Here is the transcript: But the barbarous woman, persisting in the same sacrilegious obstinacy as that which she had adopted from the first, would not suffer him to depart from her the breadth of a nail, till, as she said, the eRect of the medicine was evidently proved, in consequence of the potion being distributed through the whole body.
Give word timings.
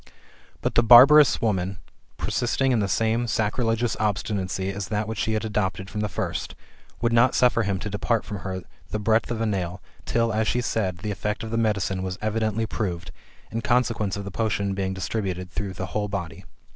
But 0.61 0.73
the 0.73 0.81
barbarous 0.81 1.41
woman, 1.41 1.77
persisting 2.17 2.71
in 2.71 2.79
the 2.79 2.87
same 2.87 3.27
sacrilegious 3.27 3.95
obstinacy 3.99 4.71
as 4.71 4.87
that 4.87 5.07
which 5.07 5.19
she 5.19 5.33
had 5.33 5.45
adopted 5.45 5.91
from 5.91 6.01
the 6.01 6.09
first, 6.09 6.55
would 7.01 7.13
not 7.13 7.35
suffer 7.35 7.61
him 7.61 7.77
to 7.77 7.87
depart 7.87 8.25
from 8.25 8.37
her 8.39 8.63
the 8.89 8.97
breadth 8.97 9.29
of 9.29 9.41
a 9.41 9.45
nail, 9.45 9.79
till, 10.07 10.33
as 10.33 10.47
she 10.47 10.59
said, 10.61 10.97
the 11.03 11.13
eRect 11.13 11.43
of 11.43 11.51
the 11.51 11.55
medicine 11.57 12.01
was 12.01 12.17
evidently 12.19 12.65
proved, 12.65 13.11
in 13.51 13.61
consequence 13.61 14.17
of 14.17 14.23
the 14.23 14.31
potion 14.31 14.73
being 14.73 14.95
distributed 14.95 15.51
through 15.51 15.73
the 15.73 15.85
whole 15.93 16.07
body. 16.07 16.45